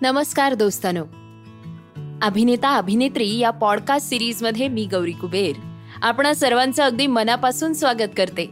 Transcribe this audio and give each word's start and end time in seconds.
नमस्कार 0.00 0.54
दोस्तानो. 0.54 1.04
अभिनेता 2.22 2.76
अभिनेत्री 2.76 3.38
या 3.38 3.50
पॉडकास्ट 3.50 4.08
सिरीजमध्ये 4.08 4.68
मी 4.68 4.86
गौरी 4.86 5.12
कुबेर. 5.12 5.56
आपणा 6.02 6.34
सर्वांचं 6.34 6.82
अगदी 6.82 7.06
मनापासून 7.06 7.72
स्वागत 7.72 8.10
करते. 8.16 8.46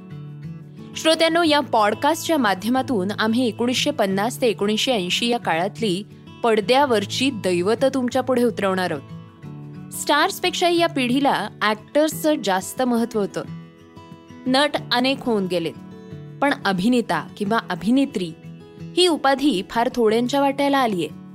श्रोत्यांनो 0.96 1.42
या 1.42 1.60
पॉडकास्टच्या 1.60 2.38
माध्यमातून 2.38 3.08
आम्ही 3.18 3.48
एकोणीसशे 3.48 3.90
पन्नास 3.90 4.40
ते 4.40 4.46
एकोणीसशे 4.46 4.92
ऐंशी 4.92 5.28
या 5.28 5.38
काळातली 5.38 6.04
पडद्यावरची 6.42 7.30
दैवत 7.30 7.84
तुमच्यापुढे 7.94 8.44
उतरवणार 8.44 8.90
आहोत. 8.90 9.02
स्टार्सपेक्षाही 9.92 10.80
या 10.80 10.88
पिढीला 10.88 11.48
ऍक्टर्सचं 11.62 12.34
जास्त 12.44 12.82
महत्त्व 12.82 13.20
होतं. 13.20 13.44
नट 14.46 14.76
अनेक 14.92 15.18
होऊन 15.20 15.46
गेलेत. 15.46 15.74
पण 16.42 16.54
अभिनेता 16.64 17.28
किंवा 17.36 17.58
अभिनेत्री 17.70 18.32
ही 18.96 19.06
उपाधी 19.06 19.62
फार 19.70 19.90
थोड्यांच्या 19.94 20.40
वाट्याला 20.40 20.78
आहे 20.78 21.25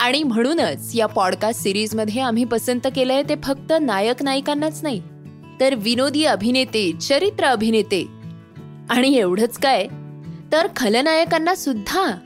आणि 0.00 0.22
म्हणूनच 0.22 0.90
या 0.94 1.06
पॉडकास्ट 1.06 1.62
सिरीजमध्ये 1.62 2.20
आम्ही 2.22 2.44
पसंत 2.44 2.86
केलंय 2.96 3.22
ते 3.22 3.34
फक्त 3.44 3.72
नायक 3.80 4.22
नायिकांनाच 4.22 4.80
नाही 4.82 5.02
तर 5.60 5.74
विनोदी 5.74 6.24
अभिनेते 6.24 6.92
चरित्र 6.92 7.44
अभिनेते. 7.44 8.06
आणि 8.90 9.14
एवढंच 9.14 9.58
काय? 9.58 9.86
तर 10.52 10.66
खलनायकांना 10.76 11.54
सुद्धा. 11.54 12.18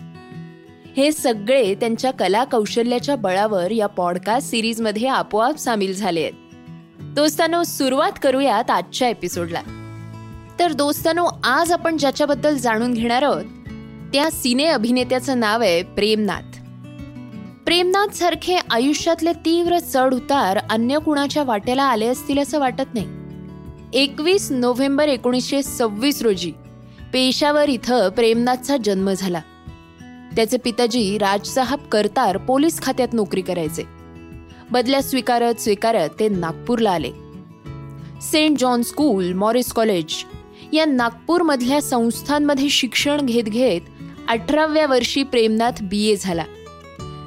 हे 0.96 1.12
सगळे 1.12 1.74
त्यांच्या 1.74 2.10
कला 2.10 2.44
कौशल्याच्या 2.44 3.16
बळावर 3.16 3.70
या 3.70 3.86
पॉडकास्ट 3.86 4.50
सिरीजमध्ये 4.50 5.08
आपोआप 5.08 5.56
सामील 5.56 5.94
झाले 5.94 6.20
आहेत. 6.20 6.32
दोस्तानो 7.02 7.62
सुरुवात 7.62 8.12
करूयात 8.22 8.70
आजच्या 8.70 9.08
एपिसोडला 9.08 9.60
तर 10.58 10.72
दोस्तानो 10.72 11.26
आज 11.44 11.72
आपण 11.72 11.96
ज्याच्याबद्दल 11.96 12.56
जाणून 12.56 12.94
घेणार 12.94 13.22
आहोत 13.22 13.44
त्या 14.12 14.30
सिने 14.30 14.64
अभिनेत्याचं 14.64 15.40
नाव 15.40 15.60
आहे 15.60 15.82
प्रेमनाथ. 15.82 16.59
प्रेमनाथ 17.70 18.14
सारखे 18.14 18.58
आयुष्यातले 18.70 19.32
तीव्र 19.32 19.78
चढ 19.78 20.14
उतार 20.14 20.56
अन्य 20.70 20.98
कुणाच्या 20.98 21.42
वाट्याला 21.42 21.82
आले 21.82 22.06
असतील 22.06 22.38
असं 22.38 22.58
वाटत 22.58 22.94
नाही. 22.94 23.06
एकवीस 23.92 24.52
नोव्हेंबर 24.52 25.08
एकोणीसशे 25.08 25.62
सव्वीस 25.62 26.22
रोजी 26.22 26.52
पेशावर 27.12 27.68
इथं 27.68 28.08
प्रेमनाथचा 28.08 28.76
जन्म 28.76 29.10
झाला. 29.10 29.40
त्याचे 30.36 30.56
पिताजी 30.56 31.18
राजसाहेब 31.18 31.78
करतार 31.78 32.36
पोलीस 32.36 32.82
खात्यात 32.82 33.08
नोकरी 33.12 33.40
करायचे. 33.40 33.82
बदल्या 34.70 35.02
स्वीकारत 35.02 35.54
स्वीकारत 35.54 36.08
ते 36.20 36.28
नागपूरला 36.28 36.90
आले. 36.90 37.10
Saint 38.22 38.58
John 38.58 38.82
school 38.82 39.32
Morris 39.32 39.72
college 39.72 40.24
या 40.72 40.84
नागपूरमधल्या 40.84 41.82
संस्थांमध्ये 41.82 42.68
शिक्षण 42.68 43.20
घेत 43.20 43.44
घेत 43.44 43.80
अठराव्या 44.28 44.86
वर्षी 44.86 45.22
प्रेमनाथ 45.22 45.82
बी 45.82 46.06
ए 46.06 46.16
झाला. 46.20 46.44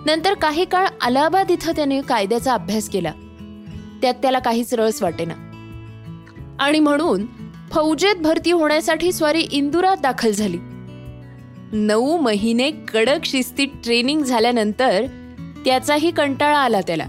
नंतर 0.05 0.33
काही 0.33 0.65
काळ 0.65 0.87
अलाहाबाद 1.01 1.51
इथं 1.51 1.71
त्याने 1.71 2.01
कायद्याचा 2.01 2.53
अभ्यास 2.53 2.89
केला. 2.89 3.11
त्यात 4.01 4.13
त्याला 4.13 4.39
काहीच 4.39 4.73
रस 4.73 5.03
वाटेना. 5.03 5.33
आणि 6.59 6.79
म्हणून 6.79 7.25
फौजेत 7.71 8.15
भरती 8.15 8.51
होण्यासाठी 8.51 9.11
स्वारी 9.11 9.39
इंदुरात 9.39 9.97
दाखल 9.97 10.31
झाली. 10.31 10.57
नऊ 11.71 12.17
महिने 12.17 12.71
कडक 12.71 13.25
शिस्तीत 13.25 13.67
ट्रेनिंग 13.83 14.23
झाल्यानंतर 14.23 15.05
त्याचाही 15.65 16.11
कंटाळा 16.11 16.59
आला 16.59 16.81
त्याला. 16.81 17.05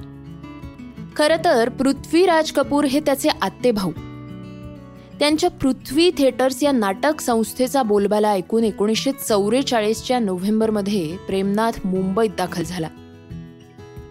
खरं 1.16 1.36
तर 1.44 1.68
पृथ्वीराज 1.68 2.52
कपूर 2.52 2.84
हे 2.84 3.00
त्याचे 3.00 3.28
आत्ते 3.42 3.70
भाऊ 3.70 3.92
त्यांच्या 5.18 5.50
पृथ्वी 5.50 6.10
थिएटर्स 6.10 6.62
या 6.62 6.72
नाटक 6.72 7.20
संस्थेचा 7.20 7.82
बोलबाला 7.82 8.30
ऐकून 8.30 8.64
एकोणीसशे 8.64 9.12
चौवेचाळीसच्या 9.12 10.18
नोव्हेंबरमध्ये 10.18 11.16
प्रेमनाथ 11.16 11.72
मुंबईत 11.84 12.30
दाखल 12.38 12.62
झाला. 12.62 12.88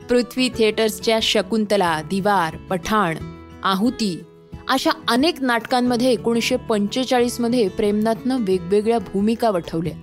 पृथ्वी 0.09 0.49
थिएटर्सच्या 0.49 1.19
शकुंतला 1.21 2.01
दिवार 2.01 2.55
पठाण 2.55 3.17
आहुती 3.63 4.23
अशा 4.69 4.89
अनेक 5.07 5.41
नाटकांमध्ये 5.41 6.11
एकोणीसशे 6.11 6.55
पंचेचाळीसमध्ये 6.55 7.67
प्रेमनाथनं 7.67 8.37
वेगवेगळ्या 8.39 8.99
भूमिका 8.99 9.49
वठवल्या. 9.49 9.93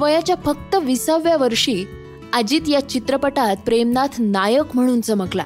वयाच्या 0.00 0.36
फक्त 0.44 0.74
विसाव्या 0.74 1.36
वर्षी 1.36 1.84
अजित 2.32 2.68
या 2.68 2.88
चित्रपटात 2.88 3.56
प्रेमनाथ 3.64 4.08
नायक 4.18 4.64
म्हणून 4.74 5.00
चमकला. 5.00 5.44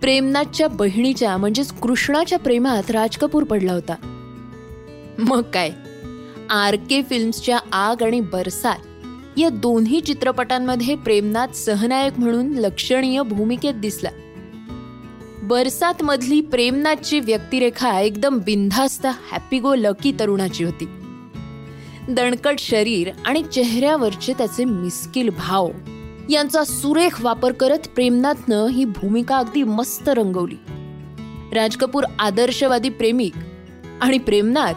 प्रेमनाथच्या 0.00 0.68
बहिणीच्या 0.68 1.36
म्हणजेच 1.36 1.72
कृष्णाच्या 1.72 2.38
प्रेमात 2.38 2.90
राज 2.90 3.16
कपूर 3.16 3.44
पडला 3.44 3.72
होता. 3.72 3.94
मग 5.18 5.42
काय? 5.42 5.70
आर 6.50 6.76
के 6.76 7.02
फिल्म्सच्या 7.02 7.58
आग 7.72 8.02
आणि 8.02 8.20
बरसात 8.20 8.78
या 9.38 9.48
दोन्ही 9.48 10.00
चित्रपटांमध्ये 10.00 10.94
प्रेमनाथ 10.94 11.48
सहनायक 11.48 12.18
म्हणून 12.18 12.52
लक्षणीय 12.52 13.22
भूमिकेत 13.22 13.74
दिसला. 13.74 14.08
बरसात 15.42 15.94
मधली 16.02 16.40
प्रेमनाथची 16.40 17.20
व्यक्तिरेखा 17.20 18.00
एकदम 18.00 18.38
बिनधास्त 18.38 19.06
हॅपी 19.06 19.58
गो 19.58 19.74
लकी 19.74 20.12
तरुणाची 20.20 20.64
होती. 20.64 20.88
दणकट 22.08 22.58
शरीर 22.58 23.10
आणि 23.24 23.42
चेहऱ्यावरचे 23.42 24.32
त्याचे 24.32 24.64
मिस्किल 24.64 25.28
भाव. 25.28 25.68
यांचा 26.30 26.64
सुरेख 26.64 27.22
वापर 27.22 27.52
करत 27.52 27.78
प्रेमनाथनं 27.94 28.68
ही 28.68 28.84
भूमिका 28.84 29.36
अगदी 29.36 29.62
मस्त 29.62 30.08
रंगवली. 30.08 30.56
राज 31.52 31.76
कपूर 31.76 32.04
आदर्शवादी 32.18 32.88
प्रेमिक 32.88 33.32
आणि 34.00 34.18
प्रेमनाथ 34.18 34.72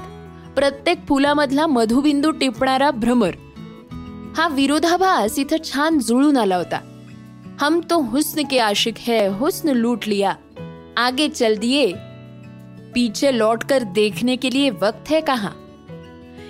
प्रत्येक 0.56 0.98
फुलामधला 1.08 1.68
मधुबिंदू 1.68 2.32
टिपणारा 2.32 2.92
भ्रमर. 2.92 3.32
हा 4.38 4.48
विरोधाभास 4.48 5.40
इथं 5.40 5.58
छान 5.64 6.00
जुळून 6.00 6.38
आला 6.38 6.56
होता. 6.56 6.80
हम 7.62 7.82
तो 7.90 8.02
हुस्न 8.02 8.42
के 8.52 8.60
आशिक 8.60 8.94
है 8.98 9.28
हुस्न 9.28 9.70
लूट 9.70 10.08
लिया. 10.08 10.34
आगे 10.98 11.28
चल 11.28 11.56
दिए. 11.56 11.92
पीछे 12.96 13.38
लौट 13.38 13.64
कर 13.64 13.84
देखने 13.84 14.36
के 14.36 14.50
लिए 14.54 14.70
वक्त 14.70 15.10
है 15.10 15.22
कहा? 15.22 15.50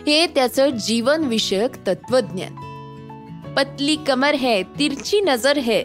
हे 0.07 0.27
त्याचं 0.27 0.69
जीवनविषयक 0.69 1.75
तत्वज्ञान. 1.87 2.62
पतली 3.55 3.95
कमर 4.07 4.35
है 4.35 4.63
तिरची 4.63 5.21
नजर 5.21 5.57
है। 5.57 5.81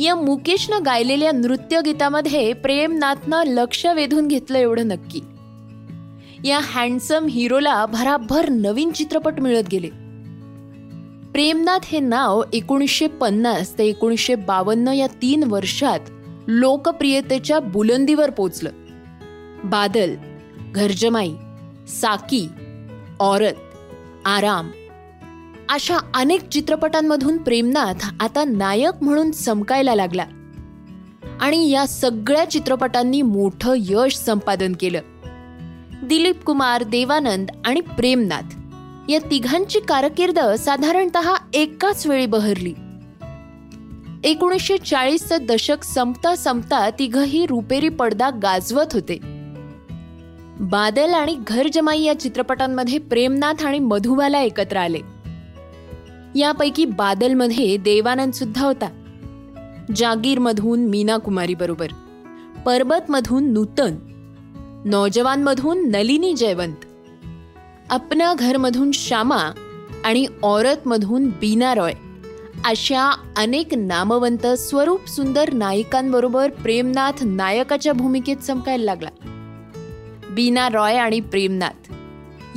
या 0.00 0.14
मुकेशनं 0.14 0.78
गायलेल्या 0.84 1.32
नृत्य 1.32 1.80
गीतामध्ये 1.84 2.52
प्रेमनाथनं 2.52 3.42
लक्ष 3.46 3.86
वेधून 3.86 4.28
घेतलं 4.28 4.58
एवढं 4.58 4.86
नक्की. 4.86 5.20
या 6.44 6.58
हँडसम 6.62 7.26
हिरोला 7.30 7.86
भराभर 7.86 8.48
नवीन 8.48 8.90
चित्रपट 8.90 9.40
मिळत 9.40 9.62
गेले. 9.72 9.88
प्रेमनाथ 11.32 11.78
हे 11.84 12.00
नाव 12.00 12.42
एकोणीसशे 12.52 13.06
पन्नास 13.06 13.78
ते 13.78 13.86
एकोणीसशे 13.86 14.34
बावन्न 14.34 14.88
या 14.88 15.06
तीन 15.06 15.44
वर्षात 15.44 16.00
लोकप्रियतेच्या 16.48 17.60
बुलंदीवर 17.60 18.30
पोचलं. 18.30 18.70
बादल 19.64 20.14
घरजमाई 20.74 21.32
साकी 21.88 22.48
औरत 23.20 23.52
आराम 24.24 24.70
अशा 25.68 25.96
अनेक 26.14 26.48
चित्रपटांमधून 26.48 27.36
प्रेमनाथ 27.36 28.08
आता 28.20 28.44
नायक 28.44 29.02
म्हणून 29.02 29.30
चमकायला 29.30 29.94
लागला. 29.94 30.26
आणि 31.40 31.70
या 31.70 31.86
सगळ्या 31.86 32.50
चित्रपटांनी 32.50 33.22
मोठं 33.22 33.72
यश 33.76 34.16
संपादन 34.16 34.72
केलं. 34.80 35.00
दिलीप 36.04 36.44
कुमार 36.44 36.82
देवानंद 36.82 37.50
आणि 37.64 37.80
प्रेमनाथ 37.80 38.56
या 39.10 39.18
तिघांची 39.30 39.80
कारकीर्द 39.80 40.38
साधारणत 40.38 41.16
एकाच 41.54 42.06
वेळी 42.06 42.26
बहरली. 42.26 42.74
एकोणीसशे 44.24 44.78
चाळीसचं 44.78 45.36
दशक 45.42 45.84
संपता 45.84 46.36
संपता 46.36 46.90
तिघही 46.90 47.46
रुपेरी 47.46 47.88
पडदा 47.88 48.30
गाजवत 48.30 48.86
होते. 48.92 49.18
बादल 50.60 51.14
आणि 51.14 51.36
घर 51.46 51.66
जमाई 51.72 52.02
या 52.02 52.20
चित्रपटांमध्ये 52.20 52.98
प्रेमनाथ 52.98 53.64
आणि 53.64 53.78
मधुबाला 53.78 54.40
एकत्र 54.40 54.76
आले. 54.76 55.17
यापैकी 56.36 56.84
बादलमध्ये 56.84 57.76
देवानंद 57.76 58.32
सुद्धा 58.32 58.66
होता. 58.66 58.88
जागीरमधून 59.96 60.80
मीना 60.80 61.16
कुमारी 61.16 61.54
बरोबर 61.54 61.86
पर्बतमधून 62.66 63.52
नूतन 63.52 63.94
नौजवानमधून 64.84 65.90
नलिनी 65.90 66.34
जयवंत 66.34 66.76
अपना 67.90 68.34
घरमधून 68.34 68.92
श्यामा 68.92 69.52
आणि 70.04 70.26
औरतमधून 70.42 71.28
बीना 71.28 71.74
रॉय 71.74 71.92
अशा 72.64 73.16
अनेक 73.36 73.74
नामवंत 73.74 74.46
स्वरूप 74.46 75.08
सुंदर 75.08 75.52
नायिकांबरोबर 75.52 76.50
प्रेमनाथ 76.50 77.12
नायकाच्या 77.22 77.92
भूमिकेत 77.92 78.36
चमकायला 78.36 78.84
लागला. 78.84 79.10
बीना 80.30 80.68
रॉय 80.68 80.96
आणि 80.96 81.20
प्रेमनाथ 81.20 81.87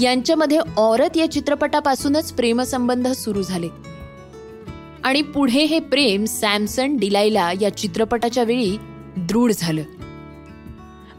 यांच्यामध्ये 0.02 0.60
औरत 0.78 1.18
या 1.18 1.32
चित्रपटापासूनच 1.32 2.32
प्रेमसंबंध 2.32 3.08
सुरू 3.08 3.42
झाले. 3.42 3.68
आणि 5.04 5.22
पुढे 5.22 5.64
हे 5.64 5.80
प्रेम 5.80 6.26
सॅमसन 6.26 6.98
डिलायला 6.98 7.52
या 7.62 7.78
चित्रपटाच्या 7.78 8.44
वेळी 8.44 8.78
दृढ 9.18 9.52
झालं. 9.58 9.82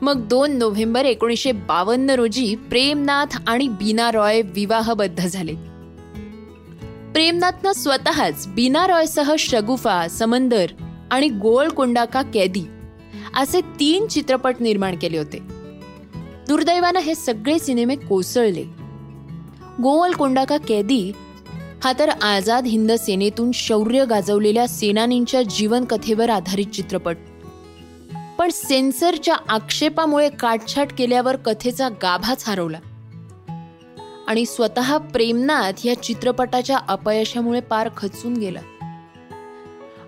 मग 0.03 0.29
दोन 0.29 0.57
नोव्हेंबर 0.57 1.05
एकोणीसशे 1.05 1.53
बावन्न 1.53 2.11
रोजी 2.11 2.55
प्रेमनाथ 2.55 3.43
आणि 3.47 3.69
बीना 3.69 4.11
रॉय 4.11 4.43
विवाहबद्ध 4.43 5.27
झाले. 5.27 5.55
प्रेमनाथनं 7.13 7.73
स्वतःच 7.73 8.49
बीना 8.49 8.87
रॉयसह 8.87 9.35
शगुफा 9.39 10.09
समंदर 10.09 10.67
आणि 11.11 11.29
गोळकोंडा 11.29 12.05
का 12.05 12.23
कैदी 12.23 12.65
असे 13.37 13.61
तीन 13.61 14.07
चित्रपट 14.07 14.55
निर्माण 14.61 14.97
केले 14.97 15.19
होते. 15.19 15.52
दुर्दैवानं 16.53 17.01
हे 17.01 17.15
सगळे 17.15 17.59
सिनेमे 17.59 17.97
कोसळले. 17.97 18.63
गोवलकोंडा 19.83 20.45
का 20.45 20.57
कैदी 20.57 21.13
हा 21.85 21.93
तर 21.99 22.09
आझाद 22.09 22.67
हिंद 22.67 22.93
सेनेतून 22.93 23.51
शौर्य 23.55 24.05
गाजवलेल्या 24.05 24.69
सेनानींच्या 24.69 25.43
जीवनकथेवर 25.43 26.31
आधारित 26.31 26.67
चित्रपट. 26.67 27.17
पण 28.39 28.51
सेन्सरच्या 28.53 29.37
आक्षेपामुळे 29.49 30.29
काटछाट 30.29 30.93
केल्यावर 30.99 31.37
कथेचा 31.37 31.89
गाभाच 31.89 32.49
हरवला. 32.49 32.79
आणि 34.27 34.47
स्वतः 34.47 34.97
प्रेमनाथ 34.97 35.87
या 35.87 36.03
चित्रपटाच्या 36.03 36.79
अपयशामुळे 36.89 37.61
पार 37.61 37.89
खचून 37.97 38.35
गेला. 38.35 38.61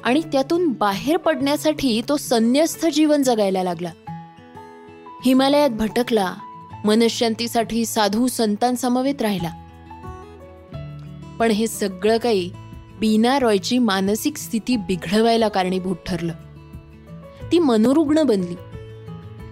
आणि 0.05 0.20
त्यातून 0.20 0.69
बाहेर 0.69 1.17
पडण्यासाठी 1.17 2.02
तो 2.08 2.17
संन्यस्थ 2.17 2.87
जीवन 2.87 3.23
जगायला 3.23 3.62
लागला. 3.62 3.91
हिमालयात 5.25 5.71
भटकला 5.71 6.35
मनशांतीसाठी 6.85 7.87
साधू 7.87 8.26
संतांसमवेत 8.26 9.23
राहिला. 9.23 9.50
पण 11.38 11.50
हे 11.50 11.67
सगळं 11.67 12.19
काही 12.19 12.50
बीना 13.00 13.38
रॉयची 13.38 13.79
मानसिक 13.79 14.37
स्थिती 14.37 14.76
बिघडवायला 14.76 15.49
कारणीभूत 15.49 15.97
ठरलं. 16.06 16.32
ती 17.53 17.59
मनोरुग्ण 17.59 18.23
बनली. 18.23 18.55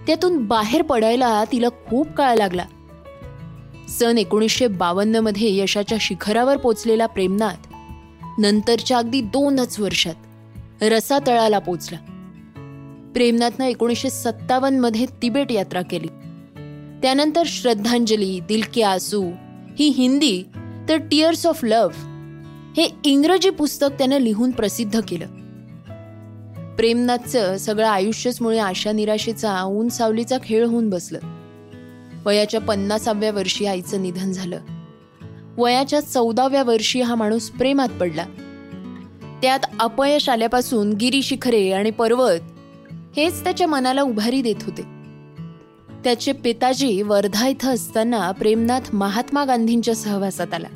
त्यातून 0.07 0.45
बाहेर 0.45 0.81
पडायला 0.81 1.43
तिला 1.51 1.69
खूप 1.69 2.07
काळ 2.07 2.35
लागला. 2.35 2.65
सन 3.89 4.17
एकोणीसशे 4.17 4.67
बावन्नमध्ये 4.67 5.57
यशाच्या 5.57 5.97
शिखरावर 6.01 6.57
पोचलेला 6.57 7.05
प्रेमनाथ 7.05 7.73
नंतरच्या 8.37 8.97
अगदी 8.97 9.21
दोनच 9.21 9.79
वर्षात 9.79 10.15
रसातळाला 10.81 11.59
पोचला. 11.59 11.97
प्रेमनाथनं 13.13 13.65
एकोणीसशे 13.65 14.09
सत्तावन्नमध्ये 14.09 15.05
तिबेट 15.21 15.51
यात्रा 15.51 15.81
केली. 15.81 16.07
त्यानंतर 17.01 17.43
श्रद्धांजली 17.45 18.39
दिल 18.39 18.63
के 18.73 18.81
आसू 18.81 19.31
ही 19.79 19.87
हिंदी 19.87 20.43
तर 20.89 20.97
टिअर्स 20.97 21.47
ऑफ 21.47 21.65
लव्ह 21.65 21.93
हे 22.77 22.89
इंग्रजी 23.03 23.49
पुस्तक 23.49 23.87
त्यानं 23.97 24.17
लिहून 24.17 24.51
प्रसिद्ध 24.51 25.01
केलं. 25.07 25.25
प्रेमनाथचं 26.75 27.57
सगळं 27.57 27.87
आयुष्यच 27.87 28.41
मुळे 28.41 28.59
आशा 28.59 28.91
निराशेचा 28.91 29.63
ऊन 29.63 29.89
सावलीचा 29.89 30.37
खेळ 30.43 30.65
होऊन 30.65 30.89
बसलं. 30.89 31.19
वयाच्या 32.25 32.61
पन्नासाव्या 32.61 33.31
वर्षी 33.31 33.65
आईचं 33.65 34.01
निधन 34.01 34.31
झालं. 34.31 34.59
वयाच्या 35.57 36.01
चौदाव्या 36.01 36.63
वर्षी 36.63 37.01
हा 37.01 37.15
माणूस 37.15 37.49
प्रेमात 37.49 37.89
पडला. 37.99 38.25
त्यात 39.41 39.59
अपयश 39.79 40.29
आल्यापासून 40.29 40.93
गिरी 40.93 41.21
शिखरे 41.21 41.71
आणि 41.71 41.91
पर्वत 41.91 42.39
हेच 43.15 43.43
त्याच्या 43.43 43.67
मनाला 43.67 44.01
उभारी 44.01 44.41
देत 44.41 44.55
होते. 44.61 44.81
त्याचे 46.03 46.31
पिताजी 46.31 47.01
वर्धा 47.01 47.47
इथं 47.47 47.73
असताना 47.73 48.31
प्रेमनाथ 48.31 48.95
महात्मा 48.95 49.45
गांधींच्या 49.45 49.95
सहवासात 49.95 50.53
आला. 50.53 50.67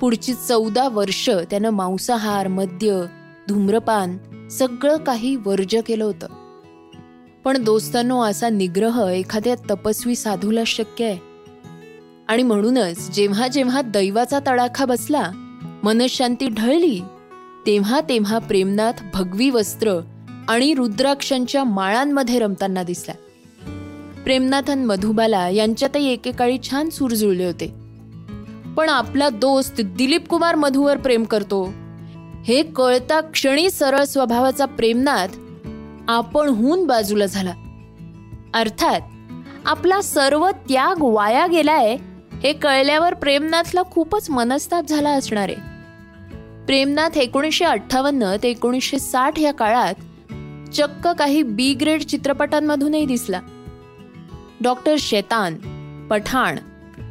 पुढची 0.00 0.34
चौदा 0.34 0.88
वर्ष 0.88 1.30
त्यानं 1.30 1.70
मांसाहार 1.70 2.48
मद्य 2.48 3.02
धूम्रपान 3.48 4.18
सगळं 4.48 4.96
काही 4.96 5.36
वर्ज्य 5.36 5.80
केलं 5.80 6.04
होतं. 6.04 6.26
पण 7.44 7.64
दोस्तांनो 7.64 8.22
असा 8.22 8.48
निग्रह 8.48 9.08
एखाद्या 9.08 9.54
तपस्वी 9.54 10.14
साधूला 10.14 10.62
शक्य 10.66 11.04
आहे. 11.04 11.18
आणि 12.28 12.42
म्हणूनच 12.42 13.10
जेव्हा 13.10 13.48
जेव्हा 13.48 13.82
दैवाचा 13.82 14.38
तडाखा 14.48 14.84
बसला 14.84 15.30
मनशांती 15.82 16.48
ढळली 16.48 17.00
तेव्हा 17.66 18.00
तेव्हा 18.00 18.38
प्रेमनाथ 18.38 18.92
भगवी 19.14 19.50
वस्त्र 19.50 20.00
आणि 20.48 20.74
रुद्राक्षांच्या 20.74 21.64
माळांमध्ये 21.64 22.38
रमताना 22.38 22.82
दिसला 22.82 23.12
प्रेमनाथन 24.24 24.84
मधुबाला 24.84 25.48
यांच्यातही 25.48 26.12
एकेकाळी 26.12 26.58
छान 26.70 26.90
सूर 26.90 27.10
जुळले 27.10 27.44
होते. 27.44 27.66
पण 28.76 28.88
आपला 28.88 29.28
दोस्त 29.28 29.80
दिलीप 29.80 30.26
कुमार 30.28 30.54
मधुवर 30.54 30.96
प्रेम 30.96 31.24
करतो. 31.24 31.72
हे 32.44 32.62
कळता 32.62 33.20
क्षणी 33.20 33.70
सरळ 33.70 34.04
स्वभावाचा 34.04 34.64
प्रेमनाथ 34.64 35.28
आपणहून 36.08 36.86
बाजूला 36.86 37.26
झाला. 37.26 37.52
अर्थात 38.54 39.00
आपला 39.64 40.00
सर्व 40.00 40.50
त्याग 40.50 40.96
वाया 41.00 41.46
गेलाय 41.46 41.96
हे 42.42 42.52
कळल्यावर 42.52 43.14
प्रेमनाथला 43.14 43.82
खूपच 43.82 44.30
मनस्ताप 44.30 44.84
झाला 44.86 45.10
असणार. 45.10 45.48
आहे 45.48 45.56
प्रेमनाथ 46.66 47.18
एकोणीसशे 47.18 47.64
अठ्ठावन्न 47.64 48.36
ते 48.42 48.50
एकोणीसशे 48.50 48.98
साठ 48.98 49.38
या 49.38 49.52
काळात 49.52 49.94
चक्क 50.72 51.08
काही 51.08 51.42
बी 51.42 51.74
ग्रेड 51.74 52.02
चित्रपटांमधूनही 52.02 53.06
दिसला. 53.06 53.40
डॉक्टर 54.60 54.96
शेतान 54.98 55.54
पठाण 56.10 56.58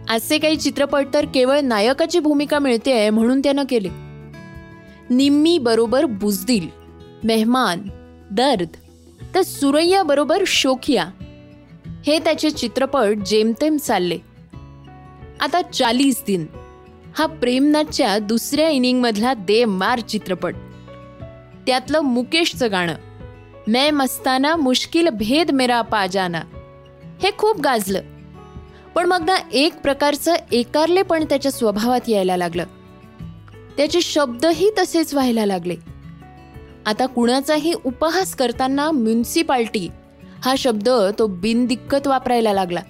असे 0.10 0.38
काही 0.38 0.58
चित्रपट 0.58 1.06
तर 1.14 1.26
केवळ 1.26 1.60
नायकाची 1.60 2.20
भूमिका 2.20 2.60
मिळते 2.60 3.10
म्हणून 3.10 3.40
त्यानं 3.40 3.64
केले. 3.70 3.90
निम्मी 5.10 5.58
बरोबर 5.58 6.06
बुजदिल 6.06 6.68
मेहमान 7.24 7.82
दर्द 8.32 8.68
तर 9.36 9.42
सुरैया 9.42 10.04
बरोबर 10.04 10.44
शोखिया. 10.48 11.06
हे 12.06 12.20
त्याचे 12.20 12.50
चित्रपट 12.50 13.18
जेमतेम 13.26 13.78
चालले. 13.78 14.18
आता 15.40 15.62
चालीस 15.62 16.24
दिन. 16.28 16.46
हा 17.18 17.26
प्रेमनाथच्या 17.26 18.20
दुसऱ्या 18.20 18.70
इनिंगमधला 18.70 19.34
दे 19.34 19.66
मार 19.66 20.00
चित्रपट. 20.00 20.56
त्यातलं 21.68 22.00
मुकेशचं 22.00 22.72
गाणं. 22.72 22.94
मैं 23.68 23.92
मस्ताना 23.92 24.56
मुश्किल 24.56 25.10
भेद 25.10 25.52
मेरा 25.52 25.82
पाजाना 25.82 26.42
हे 27.24 27.32
खूप 27.38 27.62
गाजलं. 27.62 28.02
पण 28.96 29.06
मग 29.06 29.24
ना 29.26 29.36
एक 29.54 29.82
प्रकारचं 29.82 30.34
एकारले 30.52 31.02
पण 31.02 31.26
त्याच्या 31.26 31.52
स्वभावात 31.52 32.10
यायला 32.10 32.38
लागलं. 32.38 32.64
त्याचे 33.78 34.02
शब्दही 34.02 34.70
तसेच 34.78 35.14
व्हायला 35.14 35.46
लागले. 35.46 35.76
आता 36.86 37.06
कुणाचाही 37.06 37.74
उपहास 37.86 38.36
करताना 38.36 38.92
म्युन्सिपाल्टी 38.92 39.90
हा 40.46 40.56
शब्द 40.58 40.90
तो 41.20 41.28
बिनदिक्कत 41.28 42.08
वापरायला 42.08 42.54
लागला. 42.54 42.82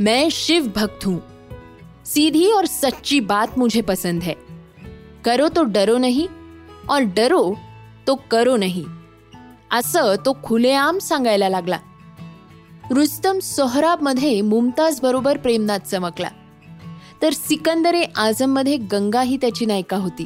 मैं 0.00 0.28
शिव 0.30 0.66
भक्त 0.74 1.06
हूं. 1.06 1.18
सीधी 2.06 2.52
और 2.52 2.64
सच्ची 2.64 3.20
बात 3.20 3.58
मुझे 3.58 3.80
पसंद 3.80 4.22
है. 4.22 4.32
करो 5.24 5.48
तो 5.48 5.62
डरो 5.62 5.98
नहीं 5.98 6.28
और 6.88 7.02
डरो 7.02 7.54
तो 8.06 8.14
करो 8.14 8.56
नहीं. 8.56 8.97
असं 9.70 10.14
तो 10.26 10.36
खुलेआम 10.44 10.98
सांगायला 10.98 11.48
लागला. 11.48 11.78
रुस्तम 12.90 13.38
सोहराबमध्ये 13.38 14.40
मुमताज 14.40 15.00
बरोबर 15.00 15.36
प्रेमनाथ 15.36 15.78
चमकला. 15.78 16.28
तर 17.22 17.32
सिकंदरे 17.32 18.04
आझममध्ये 18.16 18.76
गंगा 18.76 19.22
ही 19.22 19.36
त्याची 19.36 19.66
नायिका 19.66 19.96
होती. 19.96 20.24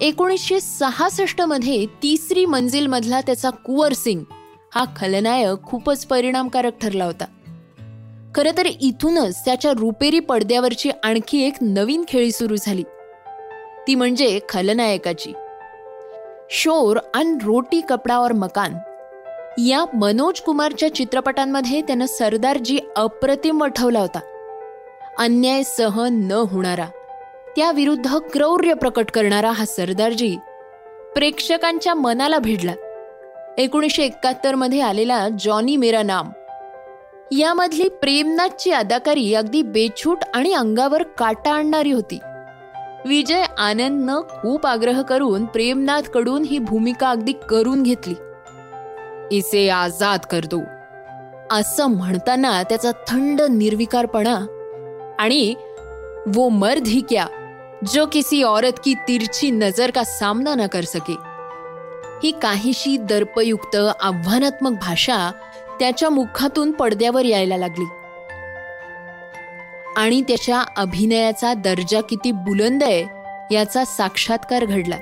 एकोणीसशे 0.00 0.60
सहासष्टमध्ये 0.60 1.86
तिसरी 1.86 2.46
मंजिल 2.46 2.86
मधला 2.86 3.20
त्याचा 3.20 3.50
कुवर 3.50 3.92
सिंग 3.92 4.20
हा 4.74 4.84
खलनायक 4.96 5.62
खूपच 5.62 6.06
परिणामकारक 6.06 6.78
ठरला 6.82 7.04
होता. 7.04 7.24
खर 8.34 8.48
तर 8.56 8.66
इथूनच 8.66 9.44
त्याच्या 9.44 9.72
रुपेरी 9.78 10.20
पडद्यावरची 10.20 10.90
आणखी 11.04 11.42
एक 11.42 11.54
नवीन 11.60 12.04
खेळी 12.08 12.32
सुरू 12.32 12.56
झाली. 12.56 12.82
ती 13.86 13.94
म्हणजे 13.94 14.40
खलनायकाची. 14.48 15.32
शोर 16.50 16.98
आणि 17.14 17.32
रोटी 17.44 17.80
कपडा 17.80 18.18
और 18.18 18.32
मकान. 18.32 18.74
या 19.66 19.84
मनोज 19.94 20.40
कुमारच्या 20.40 20.94
चित्रपटांमध्ये 20.94 21.80
त्यानं 21.80 22.06
सरदारजी 22.06 22.78
अप्रतिम 22.96 23.62
वठवला 23.62 24.00
होता. 24.00 24.20
अन्याय 25.18 25.62
सहन 25.62 26.14
न 26.14 26.32
होणारा 26.32 26.86
त्याविरुद्ध 27.56 28.16
क्रौर्य 28.32 28.74
प्रकट 28.74 29.10
करणारा 29.10 29.50
हा 29.50 29.64
सरदारजी 29.64 30.36
प्रेक्षकांच्या 31.14 31.94
मनाला 31.94 32.38
भिडला. 32.38 32.72
एकोणीसशे 33.58 34.04
एकाहत्तरमध्ये 34.04 34.80
आलेला 34.80 35.28
जॉनी 35.28 35.76
मेरा 35.76 36.02
नाम. 36.02 36.30
यामधली 37.32 37.88
प्रेमनाथची 37.88 38.70
अदाकारी 38.70 39.34
अगदी 39.34 39.62
बेछूट 39.62 40.18
आणि 40.34 40.52
अंगावर 40.52 41.02
काटा 41.02 41.52
आणणारी 41.52 41.92
होती. 41.92 42.18
विजय 43.06 43.44
आनंदनं 43.58 44.20
खूप 44.20 44.66
आग्रह 44.66 45.02
करून 45.02 45.44
प्रेमनाथकडून 45.44 46.42
ही 46.42 46.58
भूमिका 46.58 47.10
अगदी 47.10 47.32
करून 47.32 47.82
घेतली. 47.82 48.14
इसे 49.30 49.68
आजाद 49.68 50.20
कर 50.30 50.40
दो. 50.44 50.60
असं 51.50 51.86
म्हणताना 51.86 52.62
त्याचा 52.62 52.90
थंड 53.08 53.42
निर्विकारपणा 53.42 54.36
आणि 55.18 55.54
वो 56.34 56.48
मर्द 56.48 56.86
ही 56.86 57.00
क्या 57.00 57.26
जो 57.92 58.06
किसी 58.06 58.42
औरत 58.42 58.72
की 58.84 58.94
तिरछी 58.94 59.50
नजर 59.50 59.90
का 59.90 60.04
सामना 60.04 60.54
न 60.54 60.66
कर 60.66 60.84
सके. 60.84 61.16
ही 62.22 62.30
काहीशी 62.42 62.96
दर्पयुक्त 62.96 63.76
आव्हानात्मक 64.00 64.72
भाषा 64.80 65.30
त्याच्या 65.80 66.10
मुखातून 66.10 66.72
पडद्यावर 66.72 67.24
यायला 67.24 67.56
लागली. 67.56 67.84
आणि 69.96 70.22
त्याच्या 70.22 70.64
अभिनयाचा 70.76 71.54
दर्जा 71.54 72.00
किती 72.00 72.32
बुलंद 72.32 72.82
आहे 72.82 73.04
याचा 73.54 73.84
साक्षात्कार 73.84 74.64
घडला. 74.64 74.96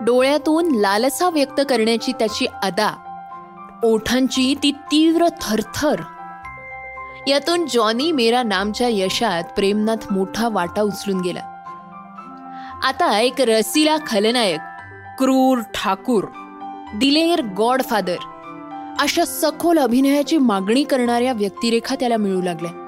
डोळ्यातून 0.00 0.74
लालसा 0.74 1.30
व्यक्त 1.30 1.60
करण्याची 1.68 2.12
त्याची 2.12 2.46
अदा 2.62 2.90
ओठांची 3.84 4.54
ती 4.62 4.70
तीव्र 4.70 5.28
थरथर. 5.42 6.00
यातून 7.26 7.66
जॉनी 7.66 8.12
मेरा 8.12 8.42
नामच्या 8.42 8.88
यशात 8.90 9.44
प्रेमनाथ 9.44 10.12
मोठा 10.12 10.48
वाटा 10.48 10.82
उचलून 10.82 11.20
गेला. 11.20 11.40
आता 12.84 13.18
एक 13.20 13.40
रसिला 13.40 13.96
खलनायक 14.06 14.60
क्रूर 15.18 15.58
ठाकूर 15.74 16.24
दिलेर 16.94 17.42
गॉडफादर 17.42 18.16
अशा 18.98 19.24
सखोल 19.24 19.78
अभिनयाची 19.78 20.38
मागणी 20.38 20.82
करणाऱ्या 20.82 21.32
व्यक्तिरेखा 21.32 21.94
त्याला 21.94 22.16
मिळू 22.16 22.42
लागल्या. 22.42 22.84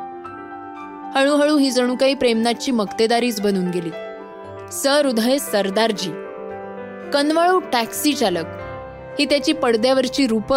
हळूहळू 1.15 1.57
ही 1.59 1.71
जणू 1.71 1.97
काही 1.97 2.15
प्रेमनाथची 2.15 2.73
मक्तेदारीच 2.73 3.41
बनून 3.41 3.71
गेली. 3.71 3.91
सर 4.73 5.07
उदय 5.07 5.39
सरदारजी 5.39 6.11
कनवाळू 7.13 7.59
टॅक्सी 7.73 8.13
चालक 8.15 8.47
ही 9.19 9.25
त्याची 9.25 9.53
पडद्यावरची 9.53 10.27
रूप 10.27 10.55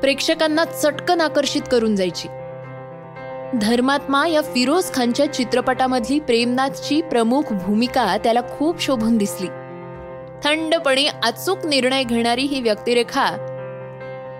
प्रेक्षकांना 0.00 0.64
चटकन 0.64 1.20
आकर्षित 1.20 1.62
करून 1.72 1.96
जायची. 1.96 2.28
धर्मात्मा 3.60 4.26
या 4.26 4.42
फिरोज 4.42 4.92
खानच्या 4.92 5.32
चित्रपटामधली 5.32 6.20
प्रेमनाथची 6.20 7.00
प्रमुख 7.02 7.52
भूमिका 7.52 8.16
त्याला 8.16 8.40
खूप 8.58 8.80
शोभून 8.82 9.16
दिसली. 9.18 9.46
थंडपणे 10.44 11.06
अचूक 11.24 11.66
निर्णय 11.66 12.04
घेणारी 12.04 12.42
ही 12.42 12.60
व्यक्तिरेखा 12.60 13.30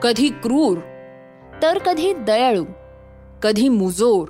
कधी 0.02 0.28
क्रूर 0.42 0.78
तर 1.62 1.78
कधी 1.78 2.12
दयाळू 2.12 2.64
कधी 3.42 3.68
मुजोर 3.68 4.28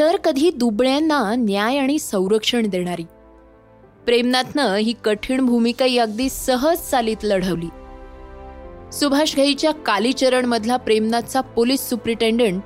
तर 0.00 0.16
कधी 0.16 0.50
दुबळ्यांना 0.50 1.34
न्याय 1.34 1.78
आणि 1.78 1.98
संरक्षण 1.98 2.66
देणारी. 2.66 3.04
प्रेमनाथनं 4.04 4.74
ही 4.74 4.94
कठीण 5.04 5.46
भूमिकाही 5.46 5.98
अगदी 5.98 6.28
सहज 6.30 6.78
चालीत 6.90 7.16
लढवली. 7.22 7.68
सुभाष 8.92 9.36
घाईच्या 9.36 9.72
कालीचरणमधला 9.72 10.76
प्रेमनाथचा 10.76 11.40
पोलीस 11.40 11.88
सुप्रिटेंडंट 11.88 12.62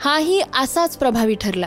हाही 0.00 0.40
असाच 0.62 0.96
प्रभावी 0.96 1.34
ठरला. 1.34 1.66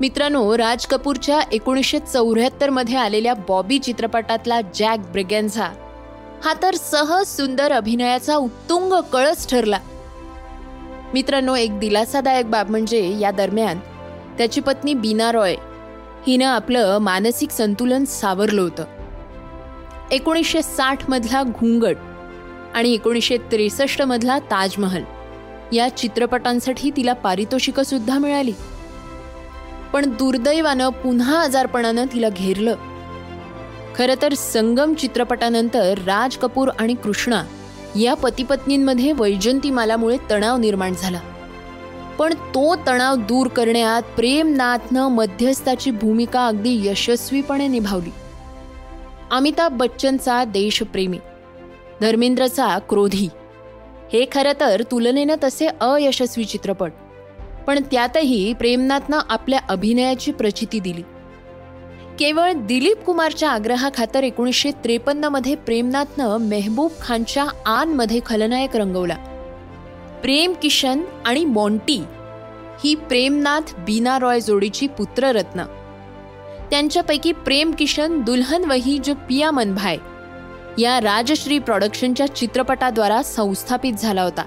मित्रांनो 0.00 0.58
राज 0.58 0.86
कपूरच्या 0.86 1.40
एकोणीसशे 1.52 1.98
चौऱ्याहत्तरमध्ये 1.98 2.96
आलेल्या 2.96 3.34
बॉबी 3.34 3.78
चित्रपटातला 3.78 4.60
जॅक 4.74 4.98
ब्रिगेन्झा 4.98 5.68
हा 6.44 6.54
तर 6.62 6.74
सहज 6.74 7.26
सुंदर 7.26 7.72
अभिनयाचा 7.72 8.36
उत्तुंग 8.36 8.92
कळस 9.12 9.48
ठरला. 9.48 9.78
मित्रांनो 11.14 11.54
एक 11.56 11.78
दिलासादायक 11.78 12.50
बाब 12.50 12.70
म्हणजे 12.70 13.18
या 13.18 13.30
दरम्यान 13.30 13.78
त्याची 14.38 14.60
पत्नी 14.60 14.94
बीना 14.94 15.32
रॉय 15.32 15.56
हिनं 16.26 16.46
आपलं 16.46 16.98
मानसिक 16.98 17.50
संतुलन 17.50 18.04
सावरलं 18.04 18.62
होतं. 18.62 18.84
एकोणीसशे 20.10 20.62
साठमधला 20.62 21.42
घुंगट 21.42 21.96
आणि 22.74 22.92
एकोणीसशे 22.92 23.36
त्रेसष्टमधला 23.36 24.38
ताजमहल 24.38 25.02
या 25.72 25.96
चित्रपटांसाठी 25.96 26.90
तिला 26.96 27.12
पारितोषिकंसुद्धा 27.12 28.18
मिळाली. 28.18 28.52
पण 29.92 30.06
दुर्दैवानं 30.06 30.88
पुन्हा 30.88 31.40
आजारपणानं 31.40 32.04
तिला 32.04 32.28
घेरलं. 32.28 32.74
खरं 33.94 34.22
तर 34.22 34.34
संगम 34.34 34.94
चित्रपटानंतर 34.94 35.98
राज 36.06 36.36
कपूर 36.36 36.68
आणि 36.78 36.94
कृष्णा 36.94 37.42
या 37.96 38.14
पतीपत्नींमध्ये 38.14 39.12
वैजंतीमालामुळे 39.12 40.16
तणाव 40.30 40.56
निर्माण 40.56 40.94
झाला. 41.02 41.20
पण 42.18 42.34
तो 42.34 42.76
तणाव 42.76 43.16
दूर 43.16 43.46
करण्यात 43.48 44.02
प्रेमनाथनं 44.02 45.08
मध्यस्थाची 45.08 45.90
भूमिका 45.90 46.46
अगदी 46.46 46.88
यशस्वीपणे 46.88 47.68
निभावली. 47.68 48.10
अमिताभ 49.30 49.76
बच्चनचा 49.76 50.44
देशप्रेमी 50.44 51.18
धर्मेंद्रचा 52.00 52.78
क्रोधी. 52.88 53.28
हे 54.12 54.26
खरं 54.32 54.52
तर 54.60 54.82
तुलनेनं 54.90 55.34
तसे 55.44 55.66
अयशस्वी 55.66 56.44
चित्रपट. 56.44 56.92
पण 57.66 57.78
त्यातही 57.90 58.52
प्रेमनाथनं 58.52 59.18
आपल्या 59.28 59.60
अभिनयाची 59.68 60.32
प्रचिती 60.32 60.80
दिली. 60.80 61.02
केवळ 62.20 62.52
दिलीप 62.52 62.96
कुमारच्या 62.96 63.50
आग्रहाखातर 63.50 64.24
एकोणीसशे 64.24 64.70
त्रेपन्नमध्ये 64.70 65.54
प्रेमनाथनं 65.54 66.36
मेहबूब 66.36 66.90
खानच्या 67.00 67.46
आनमध्ये 67.66 68.20
खलनायक 68.26 68.76
रंगवला. 68.76 69.14
प्रेम 70.22 70.52
किशन 70.62 71.00
आणि 71.24 71.44
मॉन्टी 71.44 72.02
ही 72.84 72.94
प्रेमनाथ 72.94 73.74
बीना 73.78 74.18
रॉय 74.18 74.40
जोडीची 74.40 74.86
पुत्ररत्न. 74.86 75.64
त्यांच्यापैकी 76.70 77.32
प्रेम 77.32 77.70
किशन 77.70 78.20
दुल्हन 78.20 78.64
वही 78.64 78.98
जो 78.98 79.14
पिया 79.14 79.50
मनभाय 79.50 79.96
या 80.78 81.00
राजश्री 81.00 81.58
प्रॉडक्शनच्या 81.58 82.36
चित्रपटाद्वारा 82.36 83.22
संस्थापित 83.22 83.92
झाला 83.92 84.22
होता. 84.22 84.44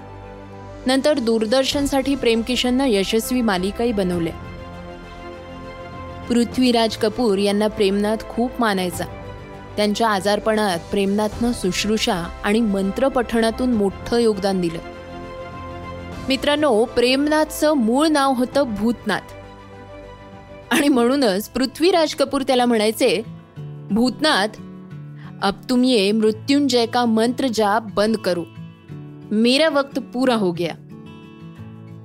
नंतर 0.85 1.19
दूरदर्शनसाठी 1.19 2.15
प्रेम 2.15 2.41
किशननं 2.41 2.85
यशस्वी 2.87 3.41
मालिकाही 3.41 3.91
बनवल्या. 3.91 4.52
पृथ्वीराज 6.29 6.97
कपूर 6.97 7.37
यांना 7.37 7.67
प्रेमनाथ 7.67 8.17
खूप 8.29 8.51
मानायचा. 8.59 9.05
त्यांच्या 9.77 10.09
आजारपणात 10.09 10.79
प्रेमनाथनं 10.79 11.51
शुश्रूषा 11.51 12.23
आणि 12.43 12.61
मंत्रपठणातून 12.61 13.73
मोठं 13.73 14.17
योगदान 14.17 14.61
दिलं. 14.61 14.77
मित्रांनो 16.27 16.85
प्रेमनाथचं 16.85 17.73
मूळ 17.73 18.07
नाव 18.07 18.33
होतं 18.33 18.75
भूतनाथ. 18.75 19.33
आणि 20.71 20.87
म्हणूनच 20.87 21.49
पृथ्वीराज 21.49 22.15
कपूर 22.15 22.41
त्याला 22.41 22.65
म्हणायचे 22.65 23.23
भूतनाथ 23.91 24.47
अब 25.41 25.53
तुम 25.69 25.83
ये 25.83 26.11
मृत्युंजय 26.11 26.85
का 26.85 27.05
मंत्र 27.05 27.47
जाप 27.47 27.83
बंद 27.93 28.17
करो. 28.17 28.43
मेरा 29.31 29.69
वक्त 29.69 29.99
पूरा 29.99 30.35
हो 30.35 30.51
गया. 30.51 30.75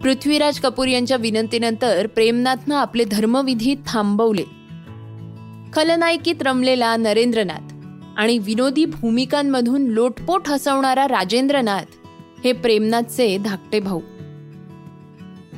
पृथ्वीराज 0.03 0.61
कपूर 0.61 0.87
यांच्या 0.87 1.17
विनंतीनंतर 1.17 2.07
प्रेमनाथनं 2.07 2.75
आपले 2.75 3.05
धर्मविधी 3.05 3.75
थांबवले. 3.87 4.45
खलनायकीत 5.73 6.35
रमलेला 6.41 6.97
नरेंद्रनाथ 6.97 7.75
आणि 8.17 8.39
विनोदी 8.39 8.85
भूमिकांमधून 8.85 9.87
लोटपोट 9.87 10.49
हसवणारा 10.49 11.09
राजेंद्रनाथ 11.09 11.83
हे 12.45 12.53
प्रेमनाथचे 12.53 13.39
धाकटे 13.39 13.81
भाऊ. 13.81 14.01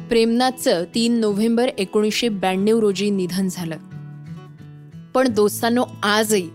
प्रेमनाथचं 0.08 0.84
तीन 0.94 1.14
नोव्हेंबर 1.14 1.68
एकोणीसशे 1.68 2.28
ब्याण्णव 2.28 2.78
रोजी 2.78 3.10
निधन 3.10 3.48
झालं. 3.50 3.76
पण 5.14 5.28
दोस्तांनो 5.28 5.84
आजही 6.02 6.50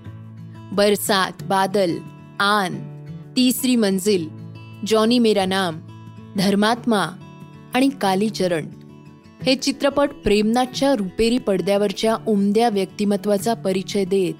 बरसात 0.71 1.43
बादल 1.43 1.97
आन 2.39 3.05
तिसरी 3.35 3.75
मंजिल 3.75 4.29
जॉनी 4.87 5.19
मेरा 5.19 5.45
नाम 5.45 5.79
धर्मात्मा 6.37 7.07
आणि 7.75 7.89
कालीचरण 8.01 8.67
हे 9.43 9.55
चित्रपट 9.55 10.09
प्रेमनाथच्या 10.09 10.95
रुपेरी 10.95 11.37
पडद्यावरच्या 11.37 12.17
उमद्या 12.27 12.69
व्यक्तिमत्वाचा 12.69 13.53
परिचय 13.53 14.05
देत 14.05 14.33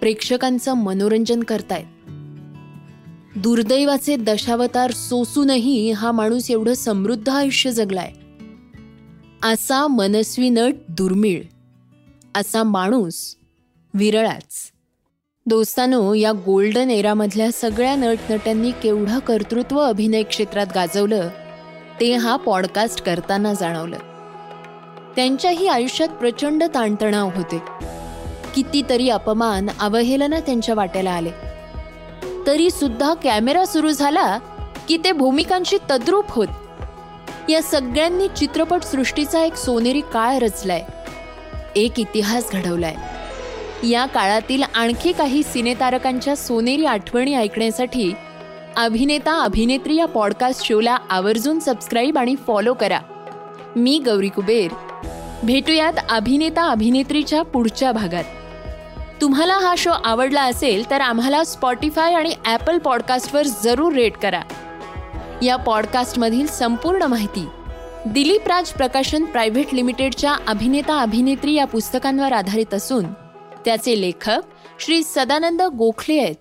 प्रेक्षकांचं 0.00 0.74
मनोरंजन 0.74 1.42
करतायत. 1.42 1.84
दुर्दैवाचे 3.38 4.16
दशावतार 4.16 4.90
सोसूनही 4.90 5.90
हा 5.90 6.12
माणूस 6.12 6.50
एवढं 6.50 6.74
समृद्ध 6.74 7.28
आयुष्य 7.28 7.70
जगलाय. 7.70 8.12
असा 9.42 9.86
मनस्वी 9.86 10.48
नट 10.48 10.74
दुर्मिळ 10.88 11.42
असा 12.34 12.62
माणूस 12.62 13.36
विरळाच. 13.94 14.72
दोस्तानो 15.46 16.14
या 16.14 16.32
गोल्डन 16.32 16.90
एरामधल्या 16.90 17.52
सगळ्या 17.52 17.96
नटनट्यांनी 17.96 18.70
केवढं 18.70 19.18
कर्तृत्व 19.18 19.80
अभिनय 19.80 20.22
क्षेत्रात 20.22 20.66
गाजवलं 20.74 21.28
ते 22.00 22.14
हा 22.14 22.36
पॉडकास्ट 22.36 23.02
करताना 23.02 23.54
जाणवलं. 23.54 23.96
त्यांच्याही 25.16 25.68
आयुष्यात 25.68 26.08
प्रचंड 26.08 26.64
ताणतणाव 26.74 27.30
होते. 27.36 27.62
कितीतरी 28.54 29.08
अपमान 29.08 29.66
अवहेलना 29.80 30.40
त्यांच्या 30.40 30.74
वाट्याला 30.74 31.10
आले. 31.10 31.30
तरी 32.46 32.70
सुद्धा 32.70 33.14
कॅमेरा 33.14 33.64
सुरू 33.64 33.90
झाला 33.90 34.38
की 34.88 34.98
ते 35.04 35.12
भूमिकांशी 35.12 35.76
तद्रूप 35.90 36.24
होत. 36.28 36.46
या 37.48 37.62
सगळ्यांनी 37.62 38.28
चित्रपट 38.28 38.82
सृष्टीचा 38.82 39.42
एक 39.42 39.54
सोनेरी 39.54 40.00
काळ 40.00 40.38
रचलाय. 40.38 40.84
एक 41.76 42.00
इतिहास 42.00 42.52
घडवलाय. 42.52 42.94
या 43.88 44.06
काळातील 44.06 44.62
आणखी 44.74 45.12
काही 45.12 45.42
सिनेतारकांच्या 45.42 46.36
सोनेरी 46.36 46.84
आठवणी 46.84 47.34
ऐकण्यासाठी 47.34 48.12
अभिनेता 48.76 49.42
अभिनेत्री 49.42 49.96
या 49.96 50.06
पॉडकास्ट 50.06 50.66
शोला 50.66 50.96
आवर्जून 51.10 51.58
सबस्क्राईब 51.60 52.18
आणि 52.18 52.34
फॉलो 52.46 52.74
करा. 52.74 53.00
मी 53.76 53.98
गौरी 53.98 54.28
कुबेर. 54.28 54.72
भेटूयात 55.42 55.92
अभिनेता 56.10 56.68
अभिनेत्रीच्या 56.68 57.42
पुढच्या 57.42 57.92
भागात. 57.92 58.24
तुम्हाला 59.20 59.58
हा 59.58 59.74
शो 59.78 59.90
आवडला 59.90 60.42
असेल 60.42 60.90
तर 60.90 61.00
आम्हाला 61.00 61.44
स्पॉटीफाय 61.44 62.14
आणि 62.14 62.34
ॲपल 62.46 62.78
पॉडकास्टवर 62.78 63.46
जरूर 63.46 63.92
रेट 63.92 64.16
करा. 64.16 64.42
या 65.42 65.56
पॉडकास्टमधील 65.56 66.46
संपूर्ण 66.46 67.02
माहिती 67.02 67.46
दिलीप 68.06 68.48
राज 68.48 68.68
प्रकाशन 68.68 69.24
प्रायव्हेट 69.24 69.74
लिमिटेडच्या 69.74 70.36
अभिनेता 70.46 71.00
अभिनेत्री 71.00 71.52
या 71.54 71.64
पुस्तकांवर 71.64 72.32
आधारित 72.32 72.74
असून 72.74 73.04
त्याचे 73.64 74.00
लेखक 74.00 74.40
श्री 74.78 75.02
सदानंद 75.02 75.62
गोखले 75.62 76.18
आहेत. 76.18 76.34